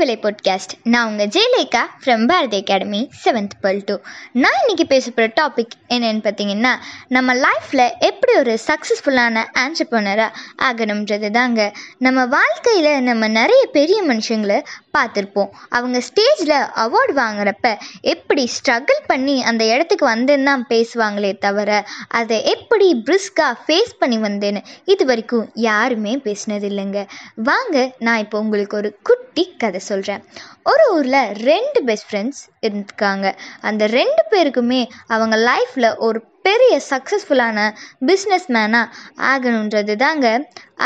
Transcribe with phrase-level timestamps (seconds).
[0.00, 3.96] விலை பாட்காஸ்ட் நான் உங்கள் Jayalekha from Bharathi academy seventh பல் டூ
[4.32, 6.72] நான் இன்னைக்கு பேச போகிற டாபிக் என்னென்னு பார்த்தீங்கன்னா
[7.08, 10.30] நம்ம லைஃப்பில் எப்படி ஒரு சக்ஸஸ்ஃபுல்லான ஆண்டர்பனராக
[10.62, 11.60] ஆகணுன்றது தாங்க
[11.98, 14.58] நம்ம வாழ்க்கையில் நம்ம நிறைய பெரிய மனுஷங்களை
[14.98, 22.44] பார்த்துருப்போம் அவங்க ஸ்டேஜில் அவார்டு வாங்குறப்ப எப்படி ஸ்ட்ரகிள் பண்ணி அந்த இடத்துக்கு வந்தேன்னு தான் பேசுவாங்களே தவிர அதை
[22.44, 27.06] எப்படி பிரிஸ்காக ஃபேஸ் பண்ணி வந்தேன்னு இது வரைக்கும் யாருமே பேசினது இல்லைங்க.
[27.34, 30.24] வாங்க நான் இப்போ உங்களுக்கு ஒரு குட்டி கதை சொல்கிறேன்
[30.62, 33.38] ஒரு ஊரில் ரெண்டு பெஸ்ட் ஃப்ரெண்ட்ஸ் இருக்காங்க.
[33.60, 37.58] அந்த ரெண்டு பேருக்குமே அவங்க லைஃப்பில் ஒரு பெரிய சக்ஸஸ்ஃபுல்லான
[38.06, 38.92] பிஸ்னஸ் மேனாக
[39.32, 40.26] ஆகணுன்றது தாங்க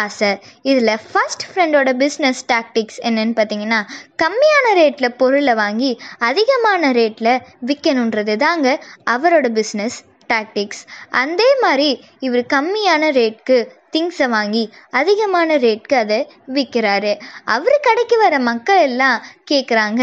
[0.00, 0.30] ஆசை.
[0.62, 3.80] இதில் ஃபஸ்ட் ஃப்ரெண்டோட பிஸ்னஸ் டாக்டிக்ஸ் என்னன்னு பார்த்தீங்கன்னா
[4.22, 5.90] கம்மியான ரேட்டில் பொருளை வாங்கி
[6.28, 7.32] அதிகமான ரேட்டில்
[7.66, 8.68] விற்கணுன்றது தாங்க
[9.10, 9.98] அவரோட பிஸ்னஸ்
[10.30, 10.82] டாக்டிக்ஸ்
[11.22, 11.88] அதே மாதிரி
[12.20, 13.58] இவர் கம்மியான ரேட்க்கு
[13.94, 14.64] திங்ஸை வாங்கி
[15.00, 16.18] அதிகமான ரேட்க்கு அதை
[16.56, 17.12] விற்கிறாரு.
[17.54, 19.18] அவர் கடைக்கு வர மக்கள் எல்லாம்
[19.50, 20.02] கேட்குறாங்க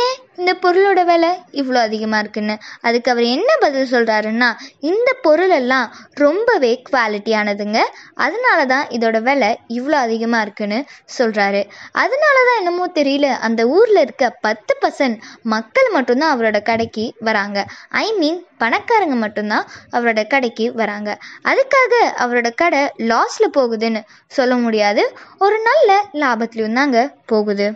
[0.00, 2.54] ஏன் இந்த பொருளோட விலை இவ்வளோ அதிகமாக இருக்குன்னு?
[2.80, 4.48] அதுக்கு அவர் என்ன பதில் சொல்கிறாருன்னா
[4.90, 5.86] இந்த பொருளெல்லாம்
[6.22, 7.80] ரொம்பவே குவாலிட்டியானதுங்க
[8.24, 10.78] அதனால தான் இதோட விலை இவ்வளோ அதிகமாக இருக்குன்னு
[11.18, 11.62] சொல்கிறாரு
[12.02, 15.18] அதனால தான் என்னமோ தெரியல அந்த ஊரில் இருக்க பத்து பர்சன்ட்
[15.54, 17.58] மக்கள் மட்டும்தான் அவரோட கடைக்கு வராங்க.
[18.04, 19.66] ஐ மீன் பணக்காரங்க மட்டும்தான்
[19.96, 21.10] அவரோட கடைக்கு வராங்க.
[21.50, 21.92] அதுக்காக
[22.24, 25.02] அவரோட கடை லாஸ் லாஸில் போகுதுன்னு சொல்ல முடியாது.
[25.38, 27.66] ஒரு நல்ல லாபத்துலேயும் தாங்க போகுது.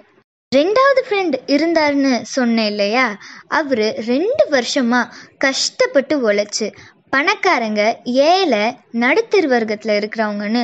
[0.52, 3.04] ரெண்டாவது ஃப்ரெண்ட் இருந்தாருன்னு சொன்னேன் இல்லையா?
[3.48, 6.68] அவர் ரெண்டு வருஷமாக கஷ்டப்பட்டு உழைச்சி
[7.16, 7.82] பணக்காரங்க
[8.28, 8.62] ஏழை
[9.02, 10.62] நடுத்தர் வர்க்கத்தில் இருக்கிறவங்கன்னு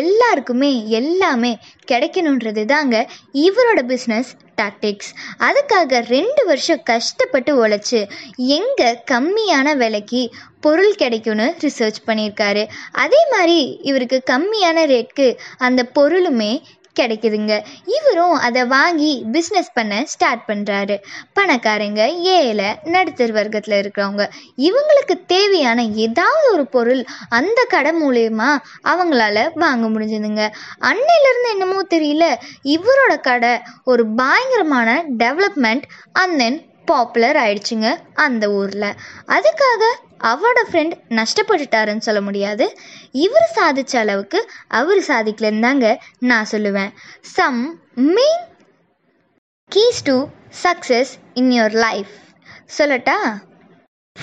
[0.00, 1.52] எல்லாருக்குமே எல்லாமே
[1.92, 2.96] கிடைக்கணுன்றது தாங்க
[3.44, 8.00] இவரோட பிஸ்னஸ் டாக்டிக்ஸ் அதுக்காக ரெண்டு வருஷம் கஷ்டப்பட்டு உழைச்சி
[8.36, 10.22] எங்கே கம்மியான விலைக்கு
[10.60, 12.62] பொருள் கிடைக்கும்னு ரிசர்ச் பண்ணியிருக்காரு.
[12.92, 16.52] அதே மாதிரி இவருக்கு கம்மியான ரேட்க்கு அந்த பொருளுமே
[17.00, 17.54] கிடைக்குதுங்க.
[17.96, 20.96] இவரும் அதை வாங்கி பிஸ்னஸ் பண்ண ஸ்டார்ட் பண்ணுறாரு
[21.40, 22.02] பணக்காரங்க
[22.36, 24.26] ஏழை நடுத்தர் வர்க்கத்தில் இருக்கிறவங்க
[24.68, 28.50] இவங்களுக்கு தேவையான ஏதாவது ஒரு பொருள் அந்த கடை மூலயமா
[28.84, 30.44] அவங்களால வாங்க முடிஞ்சதுங்க.
[30.90, 32.26] அன்னையிலேருந்து என்னமோ தெரியல
[32.76, 33.52] இவரோட கடை
[33.84, 38.90] ஒரு பயங்கரமான டெவலப்மெண்ட் அண்ட் தென் பாப்புலர் ஆயிடுச்சுங்க அந்த ஊரில்.
[39.26, 39.84] அதுக்காக
[40.24, 42.78] அவரோட ஃப்ரெண்ட் நஷ்டப்பட்டுட்டாருன்னு சொல்ல முடியாது.
[43.12, 46.92] இவர் சாதிச்ச அளவுக்கு அவர் சாதிக்கலன்னு தாங்க நான் சொல்லுவேன்.
[47.20, 48.44] Some main
[49.72, 50.26] keys to
[50.62, 52.08] success in your life
[52.78, 53.16] சொல்லட்டா?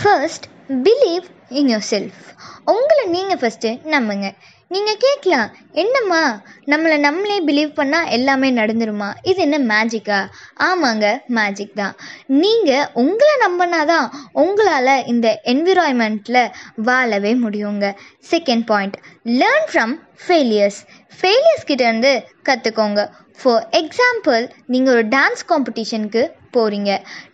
[0.02, 2.22] First believe in yourself
[2.66, 4.31] உங்களை நீங்கள் ஃபஸ்ட்டு நம்புங்க.
[4.73, 5.50] நீங்கள் கேட்கலாம்
[5.81, 6.22] என்னம்மா?
[6.66, 9.09] நம்மளை நம்மளே பிலீவ் பண்ணால் எல்லாமே நடந்துருமா?
[9.23, 10.19] இது என்ன மேஜிக்கா
[10.67, 11.06] ஆமாங்க
[11.38, 11.95] மேஜிக் தான்.
[12.41, 14.07] நீங்கள் உங்களை நம்பினாதான்
[14.44, 16.51] உங்களால் இந்த என்விரான்மெண்ட்டில்
[16.89, 17.88] வாழவே முடியுங்க.
[18.31, 18.97] Second point
[19.41, 19.95] learn from
[20.28, 20.79] failures
[21.19, 22.13] failures கிட்டேருந்து
[22.50, 23.01] கற்றுக்கோங்க
[23.41, 26.23] ஃபார் எக்ஸாம்பிள் நீங்கள் ஒரு டான்ஸ் காம்படிஷனுக்கு
[26.58, 26.91] போகிறீங்க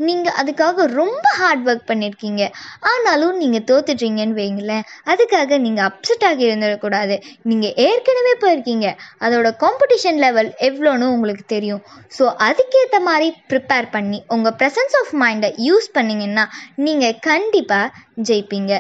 [0.07, 2.44] நீங்கள் அதுக்காக ரொம்ப ஹார்ட் ஒர்க் பண்ணியிருக்கீங்க
[2.91, 7.18] ஆனாலும் நீங்கள் தோத்துட்டீங்கன்னு வைங்களேன் அதுக்காக நீங்கள் அப்செட் ஆகி இருந்துடக்கூடாது.
[7.50, 8.88] நீங்கள் ஏற்கனவே போயிருக்கீங்க.
[9.25, 11.84] அதோட காம்படிஷன் லெவல் எவ்வளோன்னு உங்களுக்கு தெரியும்.
[12.18, 16.46] ஸோ அதுக்கேற்ற மாதிரி ப்ரிப்பேர் பண்ணி உங்கள் ப்ரெசன்ஸ் ஆஃப் மைண்டை யூஸ் பண்ணிங்கன்னா
[16.88, 17.94] நீங்கள் கண்டிப்பாக
[18.29, 18.74] ஜெயிப்பீங்க.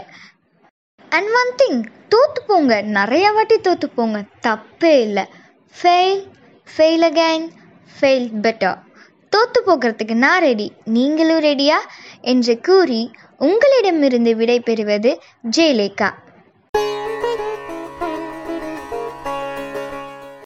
[1.17, 1.79] அண்ட் ஒன் திங்
[2.13, 2.73] தோற்று போங்க.
[2.97, 4.19] நிறைய வாட்டி தோற்று போங்க.
[4.47, 5.25] தப்பே இல்லை.
[5.75, 6.21] Fail
[6.67, 7.45] fail again
[7.95, 8.77] fail better
[9.31, 11.77] தோற்று போகிறதுக்கு நான் ரெடி நீங்களும் ரெடியா
[12.23, 13.01] என்று கூறி
[13.39, 15.11] உங்களிடமிருந்து விடை பெறுவது
[15.57, 16.09] ஜெயலேகா